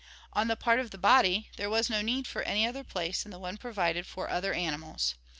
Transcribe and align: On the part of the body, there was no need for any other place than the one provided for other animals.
On 0.33 0.47
the 0.47 0.55
part 0.55 0.79
of 0.79 0.89
the 0.89 0.97
body, 0.97 1.51
there 1.57 1.69
was 1.69 1.87
no 1.87 2.01
need 2.01 2.25
for 2.25 2.41
any 2.41 2.65
other 2.65 2.83
place 2.83 3.21
than 3.21 3.29
the 3.31 3.37
one 3.37 3.57
provided 3.57 4.07
for 4.07 4.31
other 4.31 4.51
animals. 4.51 5.13